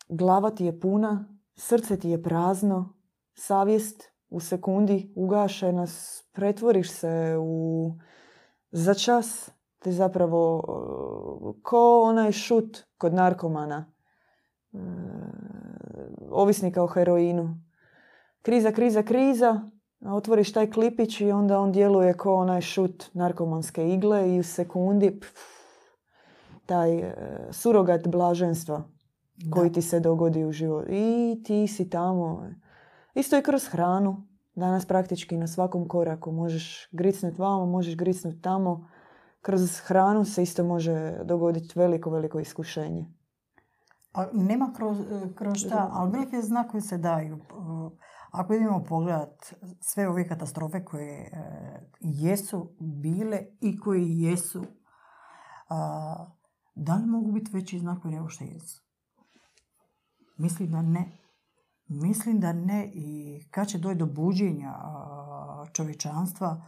[0.09, 2.93] glava ti je puna, srce ti je prazno,
[3.33, 5.85] savjest u sekundi ugašena,
[6.31, 7.93] pretvoriš se u
[8.71, 10.63] za čas ti zapravo
[11.63, 13.85] ko onaj šut kod narkomana
[14.73, 14.77] e,
[16.29, 17.57] ovisnika o heroinu.
[18.41, 19.61] Kriza, kriza, kriza
[20.05, 25.19] otvoriš taj klipić i onda on djeluje kao onaj šut narkomanske igle i u sekundi
[25.19, 25.39] pff,
[26.65, 27.15] taj e,
[27.51, 28.83] surogat blaženstva
[29.51, 30.87] koji ti se dogodi u životu.
[30.91, 32.49] I ti si tamo.
[33.13, 34.27] Isto i kroz hranu.
[34.55, 38.89] Danas praktički na svakom koraku možeš gricnuti vamo, možeš gricnuti tamo.
[39.41, 43.05] Kroz hranu se isto može dogoditi veliko, veliko iskušenje.
[44.13, 47.39] A nema kroz, e, kroz šta, ali velike znakovi se daju.
[48.31, 51.29] Ako idemo pogledat sve ove katastrofe koje e,
[51.99, 54.65] jesu bile i koje jesu,
[56.75, 58.82] da li mogu biti veći znakovi nego što jesu?
[60.43, 61.17] Mislim da ne.
[61.85, 64.73] Mislim da ne i kad će doći do buđenja
[65.73, 66.65] čovječanstva,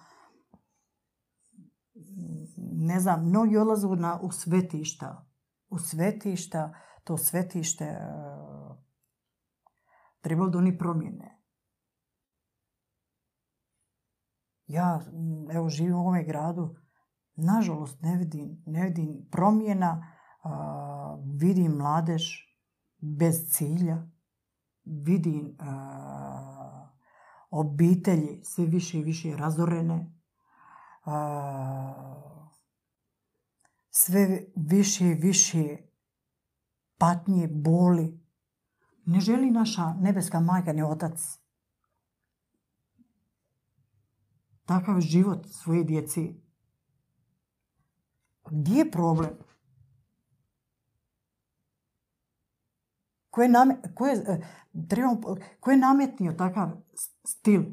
[2.72, 5.28] ne znam, mnogi odlaze na, u svetišta.
[5.70, 7.86] U svetišta, to svetište
[10.22, 11.42] trebalo da oni promjene.
[14.68, 15.02] Ja,
[15.52, 16.76] evo, živim u ovome gradu,
[17.36, 20.16] nažalost ne vidim, ne vidim promjena,
[21.40, 22.24] vidim mladež
[23.18, 24.08] bez cilja,
[24.84, 25.58] vidim
[27.50, 30.12] obitelji sve više i više razorene,
[33.89, 35.78] sve više i više
[36.98, 38.20] patnje, boli.
[39.06, 41.39] Ne želi naša nebeska majka ni otac
[44.65, 46.41] takav život svoje djeci.
[48.50, 49.32] Gdje je problem?
[53.36, 53.50] Ko je,
[53.93, 54.41] ko je, e,
[55.60, 56.69] ko je nametnio takav
[57.28, 57.63] stil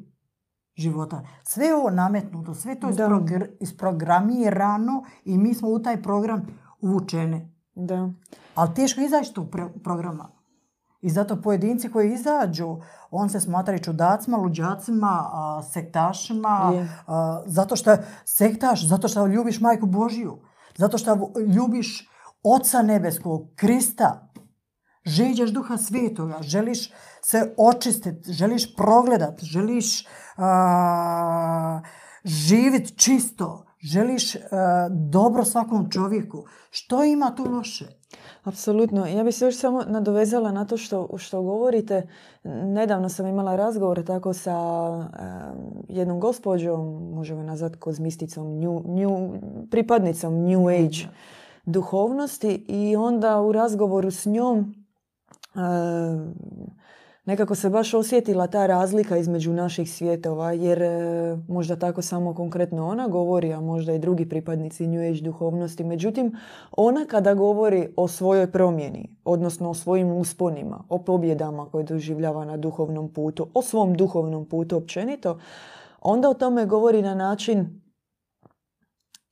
[0.76, 1.22] života?
[1.42, 6.46] Sve je ovo nametnuto, sve to je isprogramirano i mi smo u taj program
[6.80, 7.50] uvučene.
[7.74, 8.10] Da.
[8.54, 9.46] Ali teško izaći tu
[9.84, 10.28] programa.
[11.00, 12.76] I zato pojedinci koji izađu,
[13.10, 15.30] on se smatraju čudacima, luđacima,
[15.72, 16.72] sektašima,
[17.46, 20.38] zato što sektaš, zato što ljubiš majku Božiju,
[20.76, 22.08] zato što ljubiš
[22.42, 24.31] Oca nebeskog, Krista,
[25.04, 26.90] žeđaš duha svetoga, želiš
[27.22, 30.06] se očistiti, želiš progledat, želiš
[32.24, 34.36] živjeti čisto, želiš
[34.90, 36.44] dobro svakom čovjeku.
[36.70, 37.84] Što ima tu loše?
[38.44, 39.06] Apsolutno.
[39.06, 42.08] Ja bih se još samo nadovezala na to što, što govorite.
[42.44, 44.56] Nedavno sam imala razgovor tako sa
[45.88, 49.34] jednom gospođom, možemo nazvati kozmisticom, new,
[49.70, 51.06] pripadnicom New Age
[51.64, 54.81] duhovnosti i onda u razgovoru s njom
[57.24, 62.88] nekako se baš osjetila ta razlika između naših svjetova, jer e, možda tako samo konkretno
[62.88, 65.84] ona govori, a možda i drugi pripadnici New Age duhovnosti.
[65.84, 66.36] Međutim,
[66.72, 72.56] ona kada govori o svojoj promjeni, odnosno o svojim usponima, o pobjedama koje doživljava na
[72.56, 75.40] duhovnom putu, o svom duhovnom putu općenito,
[76.00, 77.82] onda o tome govori na način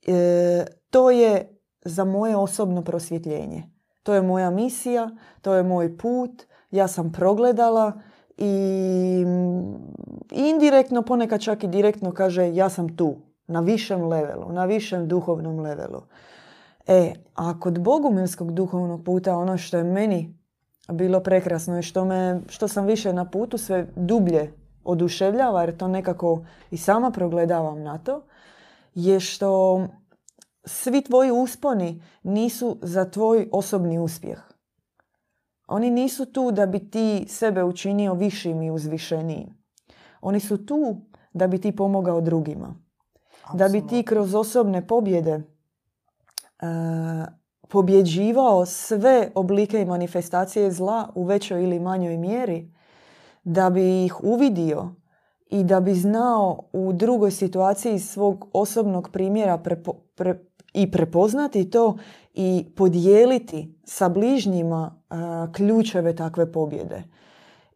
[0.07, 3.80] e, to je za moje osobno prosvjetljenje.
[4.03, 5.09] To je moja misija,
[5.41, 7.93] to je moj put, ja sam progledala
[8.37, 9.25] i
[10.31, 13.15] indirektno, ponekad čak i direktno kaže ja sam tu,
[13.47, 16.01] na višem levelu, na višem duhovnom levelu.
[16.87, 20.37] E, a kod bogumilskog duhovnog puta ono što je meni
[20.91, 25.87] bilo prekrasno i što, me, što sam više na putu sve dublje oduševljava, jer to
[25.87, 28.23] nekako i sama progledavam na to,
[28.95, 29.81] je što
[30.63, 34.39] svi tvoji usponi nisu za tvoj osobni uspjeh.
[35.67, 39.63] Oni nisu tu da bi ti sebe učinio višim i uzvišenijim.
[40.21, 41.01] Oni su tu
[41.33, 42.75] da bi ti pomogao drugima.
[43.53, 45.41] Da bi ti kroz osobne pobjede uh,
[47.69, 52.73] pobjeđivao sve oblike i manifestacije zla u većoj ili manjoj mjeri,
[53.43, 54.95] da bi ih uvidio
[55.49, 59.57] i da bi znao u drugoj situaciji svog osobnog primjera
[60.73, 61.97] i prepoznati to
[62.33, 65.01] i podijeliti sa bližnjima
[65.53, 67.03] ključeve takve pobjede.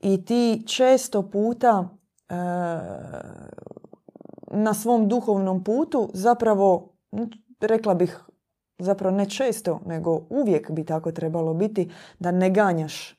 [0.02, 1.90] I ti često puta
[4.52, 6.94] na svom duhovnom putu zapravo,
[7.60, 8.26] rekla bih,
[8.80, 13.16] zapravo ne često, nego uvijek bi tako trebalo biti, da ne ganjaš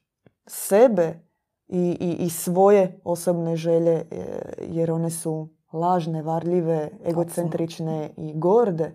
[0.47, 1.21] sebe
[1.69, 4.05] i, i, i svoje osobne želje, e,
[4.61, 8.93] jer one su lažne, varljive, egocentrične i gorde,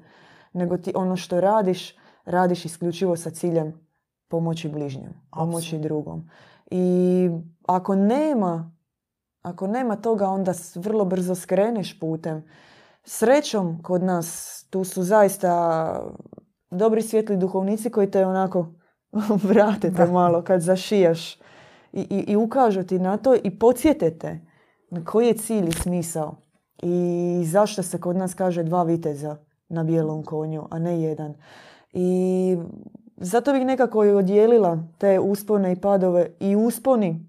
[0.53, 1.95] nego ti ono što radiš,
[2.25, 3.73] radiš isključivo sa ciljem
[4.27, 6.29] pomoći bližnjem, pomoći drugom.
[6.71, 7.29] I
[7.67, 8.71] ako nema,
[9.41, 12.43] ako nema toga, onda vrlo brzo skreneš putem.
[13.03, 16.03] Srećom kod nas tu su zaista
[16.71, 18.67] dobri svijetli duhovnici koji te onako
[19.49, 21.35] vrate te malo kad zašijaš
[21.93, 24.39] i, i, i ukažu ti na to i podsjetete
[24.89, 26.35] na koji je cilj i smisao
[26.83, 29.37] i zašto se kod nas kaže dva viteza
[29.71, 31.33] na bijelom konju, a ne jedan.
[31.93, 32.57] I
[33.17, 37.27] zato bih nekako i odijelila te uspone i padove i usponi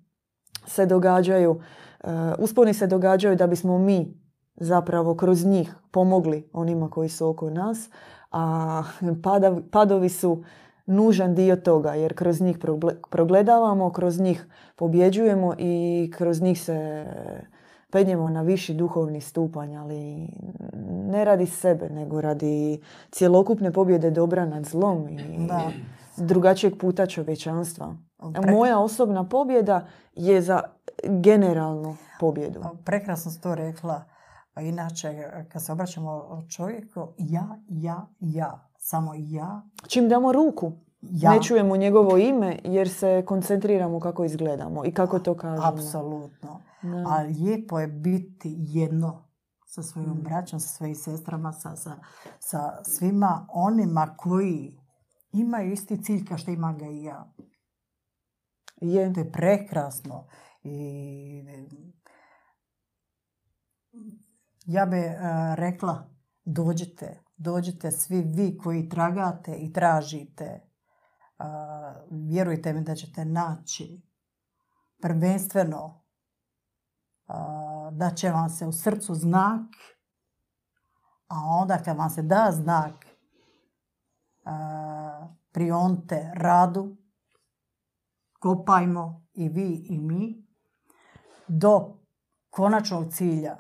[0.67, 4.23] se događaju uh, usponi se događaju da bismo mi
[4.57, 7.89] zapravo kroz njih pomogli onima koji su oko nas,
[8.31, 8.83] a
[9.73, 10.45] padovi su
[10.87, 12.59] nužan dio toga jer kroz njih
[13.11, 17.07] progledavamo, kroz njih pobjeđujemo i kroz njih se
[17.93, 20.29] penjemo na viši duhovni stupanj, ali
[20.89, 25.71] ne radi sebe, nego radi cjelokupne pobjede dobra nad zlom i da.
[26.17, 27.97] drugačijeg puta čovječanstva.
[28.51, 30.63] Moja osobna pobjeda je za
[31.09, 32.61] generalnu pobjedu.
[32.85, 34.05] Prekrasno si to rekla.
[34.61, 39.63] Inače, kad se obraćamo čovjeku, ja, ja, ja, samo ja.
[39.89, 40.73] Čim damo ruku,
[41.03, 41.31] ja.
[41.31, 45.69] ne čujemo njegovo ime jer se koncentriramo kako izgledamo i kako to kažemo.
[45.69, 46.61] Apsolutno.
[47.07, 49.29] A lijepo je biti jedno
[49.67, 50.23] sa svojom mm.
[50.23, 51.99] braćom, sa svojim sestrama, sa, sa,
[52.39, 54.79] sa svima onima koji
[55.33, 57.33] imaju isti cilj kao što imam ga i ja.
[58.81, 59.13] Je.
[59.13, 60.27] To je prekrasno.
[60.63, 61.45] I
[64.67, 66.11] ja bi uh, rekla
[66.45, 70.61] dođite, dođite svi vi koji tragate i tražite.
[71.39, 71.47] Uh,
[72.11, 74.03] vjerujte mi da ćete naći
[75.03, 76.02] prvenstveno
[77.93, 79.67] da će vam se u srcu znak,
[81.29, 83.07] a onda kad vam se da znak,
[85.53, 86.97] prionte radu,
[88.39, 90.47] kopajmo i vi i mi
[91.49, 91.99] do
[92.51, 93.57] konačnog cilja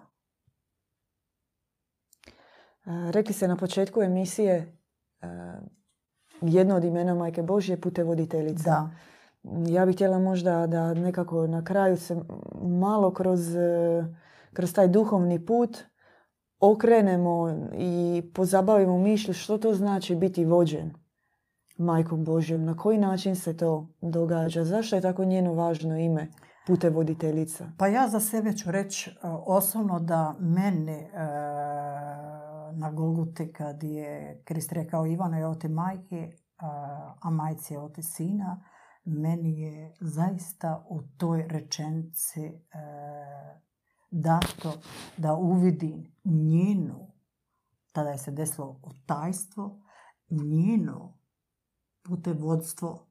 [2.84, 4.78] Rekli se na početku emisije
[6.40, 8.70] jedno od imena Majke Božje putevoditeljica.
[8.70, 8.90] Da.
[9.44, 12.16] Ja bih htjela možda da nekako na kraju se
[12.62, 14.04] malo kroz, e,
[14.52, 15.78] kroz taj duhovni put
[16.60, 20.92] okrenemo i pozabavimo mišlju što to znači biti vođen
[21.78, 22.64] Majkom Božjom.
[22.64, 24.64] Na koji način se to događa?
[24.64, 26.28] Zašto je tako njeno važno ime
[26.66, 27.66] putevoditeljica?
[27.78, 29.14] Pa ja za sebe ću reći e,
[29.46, 31.10] osobno da mene e,
[32.72, 36.32] na Golguti kad je Krist rekao Ivana je ote majke,
[37.20, 38.64] a majci je ote sina,
[39.04, 42.58] meni je zaista u toj rečenici e,
[44.10, 44.72] dato
[45.16, 47.10] da uvidim njenu,
[47.92, 49.80] tada je se desilo tajstvo,
[50.30, 51.18] njeno
[52.02, 53.06] putevodstvo.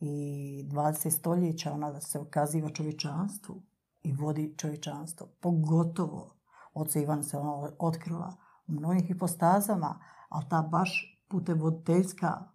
[0.00, 3.62] I 20 stoljeća ona se okaziva čovječanstvu
[4.02, 6.38] i vodi čovječanstvo, pogotovo
[6.74, 8.36] Oca Ivan se ona otkrila
[8.66, 12.50] u mnogih hipostazama, ali ta baš putevoditeljska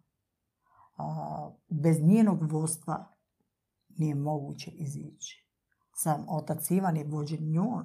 [1.69, 3.15] bez njenog vodstva
[3.89, 5.47] nije moguće izići.
[5.95, 7.83] Sam otac Ivan je vođen njom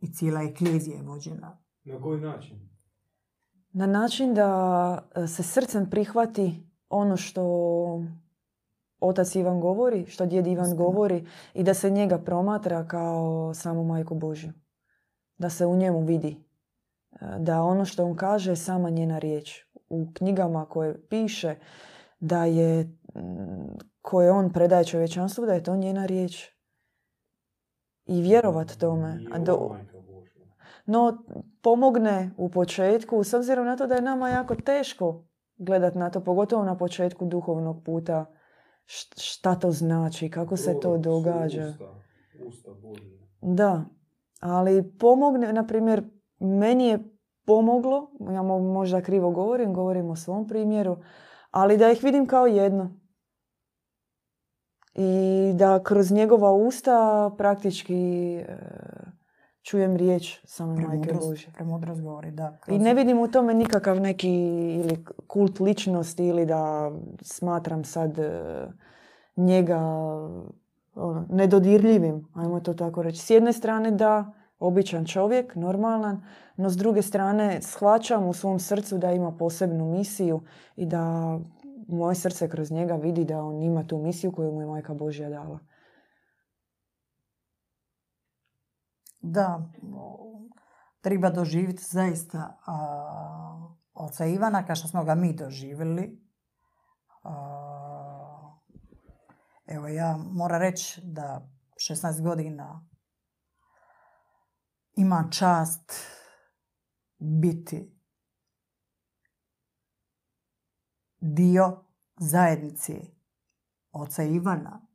[0.00, 1.58] i cijela eklezija je vođena.
[1.84, 2.70] Na koji način?
[3.72, 7.42] Na način da se srcem prihvati ono što
[9.00, 14.14] otac Ivan govori, što djed Ivan govori i da se njega promatra kao samu majku
[14.14, 14.52] Božju.
[15.38, 16.36] Da se u njemu vidi.
[17.12, 19.66] E, da ono što on kaže je sama njena riječ.
[19.90, 21.54] U knjigama koje piše
[22.20, 26.48] da je mm, koje on predaje čovječanstvu, da je to njena riječ.
[28.06, 29.18] I vjerovat tome.
[30.86, 31.24] No,
[31.62, 35.24] pomogne u početku, s obzirom na to da je nama jako teško
[35.56, 38.26] gledat na to, pogotovo na početku duhovnog puta
[39.16, 41.74] šta to znači, kako se to događa.
[43.40, 43.84] Da,
[44.40, 46.04] ali pomogne, na primjer,
[46.38, 46.98] meni je
[47.50, 48.10] pomoglo.
[48.20, 50.96] Ja mo- možda krivo govorim, govorim o svom primjeru,
[51.50, 52.90] ali da ih vidim kao jedno.
[54.94, 58.56] I da kroz njegova usta praktički e,
[59.62, 61.52] čujem riječ same majke Božje.
[61.54, 62.58] premudrost govori, da.
[62.68, 64.30] I ne vidim u tome nikakav neki
[64.74, 66.90] ili kult ličnosti ili da
[67.22, 68.32] smatram sad e,
[69.36, 69.78] njega
[70.94, 73.18] ono, nedodirljivim, ajmo to tako reći.
[73.18, 76.22] S jedne strane da, običan čovjek, normalan,
[76.56, 80.40] no s druge strane shvaćam u svom srcu da ima posebnu misiju
[80.76, 81.38] i da
[81.88, 85.28] moje srce kroz njega vidi da on ima tu misiju koju mu je majka Božja
[85.28, 85.58] dala.
[89.20, 89.62] Da,
[91.00, 96.20] treba doživjeti zaista a, oca Ivana, kao što smo ga mi doživjeli.
[99.66, 102.89] Evo ja moram reći da 16 godina
[104.94, 105.92] ima čast
[107.18, 108.00] biti
[111.20, 111.84] dio
[112.16, 113.00] zajednice
[113.92, 114.86] oca Ivana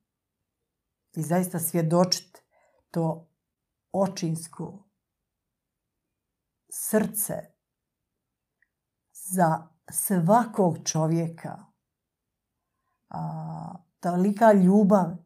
[1.16, 2.39] i zaista svjedočiti
[2.91, 3.30] to
[3.91, 4.84] očinsko
[6.70, 7.34] srce
[9.12, 11.66] za svakog čovjeka.
[13.10, 15.18] A, tolika ljubav,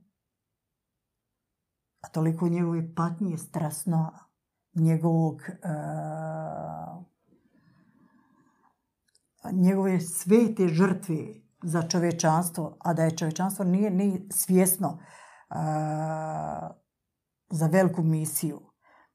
[2.02, 4.29] a toliko njegove patnje strasno,
[4.76, 5.56] njegovog e,
[9.52, 11.18] njegove svete žrtve
[11.64, 15.00] za čovječanstvo, a da je čovječanstvo nije ni svjesno
[15.50, 16.70] a,
[17.50, 18.62] za veliku misiju.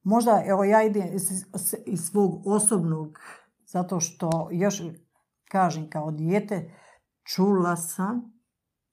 [0.03, 1.45] Možda, evo ja idem iz,
[1.87, 3.19] iz svog osobnog,
[3.67, 4.83] zato što još
[5.51, 6.71] kažem kao dijete,
[7.23, 8.35] čula sam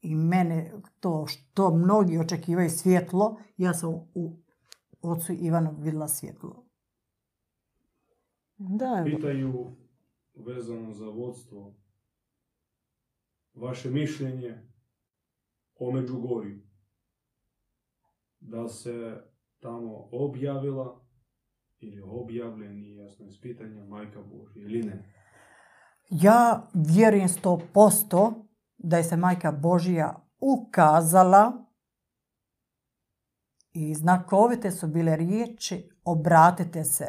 [0.01, 4.37] i mene to što mnogi očekivaju svjetlo, ja sam u
[5.01, 6.65] ocu Ivanu vidjela svjetlo.
[8.57, 9.17] Da, evo.
[9.17, 9.75] Pitaju
[10.35, 11.75] vezano za vodstvo
[13.53, 14.61] vaše mišljenje
[15.75, 16.61] o Međugorju.
[18.39, 19.23] Da se
[19.59, 21.01] tamo objavila
[21.79, 25.13] ili objavljen, nije jasno iz pitanja, majka Božja ili ne.
[26.09, 28.47] Ja vjerujem sto posto
[28.77, 31.65] da je se majka Božija ukazala
[33.73, 37.07] i znakovite su bile riječi obratite se.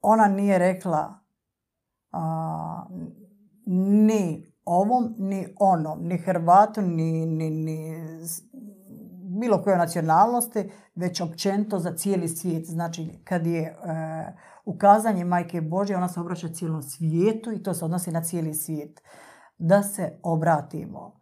[0.00, 1.20] Ona nije rekla
[2.12, 2.86] a,
[3.66, 8.06] ni ovom, ni onom, ni Hrvatu, ni, ni, ni
[9.40, 12.66] bilo koje nacionalnosti, već općenito za cijeli svijet.
[12.66, 13.76] Znači, kad je e,
[14.64, 19.02] ukazanje Majke Božje, ona se obraća cijelom svijetu i to se odnosi na cijeli svijet.
[19.58, 21.20] Da se obratimo.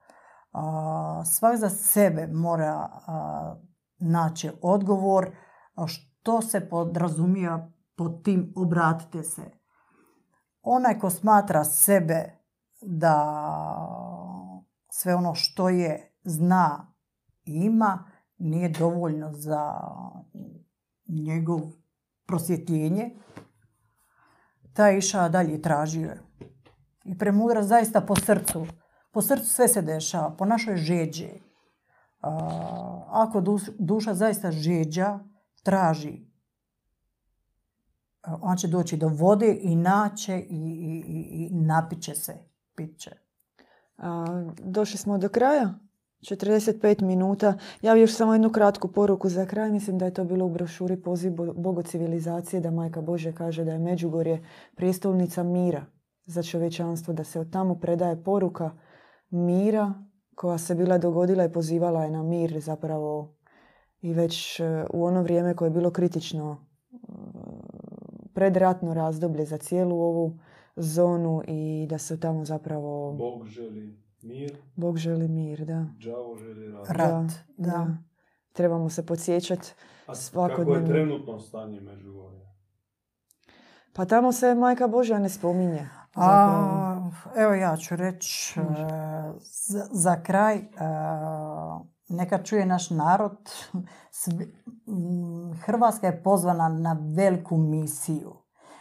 [0.53, 3.57] A, svak za sebe mora a,
[4.05, 5.31] naći odgovor
[5.87, 9.43] što se podrazumija pod tim obratite se.
[10.63, 12.39] Onaj ko smatra sebe
[12.83, 13.17] da
[14.91, 16.95] sve ono što je zna
[17.45, 19.75] i ima nije dovoljno za
[21.09, 21.61] njegov
[22.27, 23.17] prosvjetljenje,
[24.73, 26.21] taj je dalje i tražio je.
[27.05, 28.67] I premudra zaista po srcu.
[29.13, 31.44] Po srcu sve se dešava, po našoj žeđi.
[33.11, 35.19] Ako duš- duša zaista žeđa,
[35.63, 36.21] traži,
[38.23, 42.35] a, on će doći do vode i naće i, i, i, napiće se,
[42.75, 43.11] pit će.
[43.99, 44.25] A,
[44.59, 45.75] došli smo do kraja.
[46.21, 47.59] 45 minuta.
[47.83, 49.71] Ja još samo jednu kratku poruku za kraj.
[49.71, 53.65] Mislim da je to bilo u brošuri Poziv Bo- Bogo civilizacije da Majka Božja kaže
[53.65, 54.45] da je Međugorje
[54.77, 55.87] prijestolnica mira
[56.27, 58.71] za čovječanstvo, da se od tamo predaje poruka
[59.31, 59.95] mira
[60.35, 63.35] koja se bila dogodila i pozivala je na mir zapravo
[64.03, 66.97] i već e, u ono vrijeme koje je bilo kritično e,
[68.35, 70.39] predratno razdoblje za cijelu ovu
[70.77, 75.87] zonu i da se tamo zapravo Bog želi mir, Bog želi mir, da.
[76.05, 76.89] đavo želi rat.
[76.89, 77.97] Rat, da.
[78.53, 79.73] Trebamo se podsjećati.
[80.03, 80.81] A kako svakodnevno.
[80.81, 82.55] je trenutno stanje Međugorja?
[83.93, 85.89] Pa tamo se majka Božja ne spominje.
[86.15, 88.65] A, evo ja ću reći e,
[89.41, 90.65] za, za kraj, e,
[92.09, 93.51] neka čuje naš narod,
[95.65, 98.37] Hrvatska je pozvana na veliku misiju.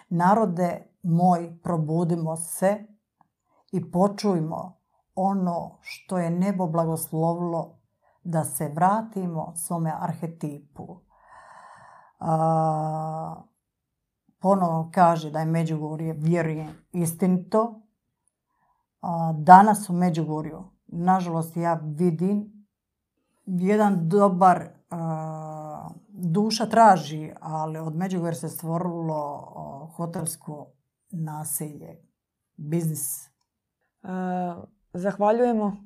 [0.09, 2.85] Narode moj, probudimo se
[3.71, 4.77] i počujmo
[5.15, 7.79] ono što je nebo blagoslovilo
[8.23, 10.99] da se vratimo svome arhetipu.
[12.19, 13.35] A,
[14.43, 17.81] ponovo kaže da je Međugorje, vjerujem, istinito.
[19.33, 22.67] Danas u Međugorju, nažalost, ja vidim
[23.45, 24.67] jedan dobar
[26.07, 30.67] duša traži, ali od Međugorja se stvorilo hotelsko
[31.11, 31.97] naselje,
[32.55, 33.29] biznis.
[34.93, 35.77] Zahvaljujemo.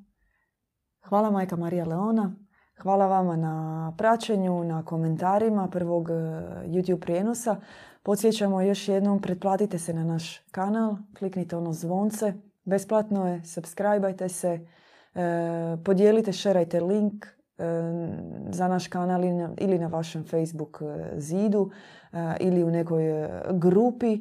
[1.02, 2.36] Hvala majka Marija Leona.
[2.82, 6.14] Hvala vama na praćenju, na komentarima prvog e,
[6.66, 7.56] YouTube prijenosa.
[8.08, 12.34] Podsjećamo još jednom, pretplatite se na naš kanal, kliknite ono zvonce,
[12.66, 14.68] besplatno je, subscribeajte se,
[15.16, 17.30] e, podijelite, šerajte link e,
[18.50, 19.24] za naš kanal
[19.58, 20.82] ili na vašem Facebook
[21.18, 21.72] zidu
[22.40, 23.04] ili u nekoj
[23.52, 24.20] grupi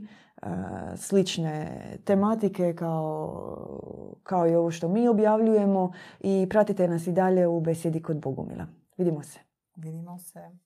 [0.96, 7.60] slične tematike kao, kao i ovo što mi objavljujemo i pratite nas i dalje u
[7.60, 8.66] besjedi kod Bogumila.
[8.96, 9.38] Vidimo se.
[9.76, 10.65] Vidimo se.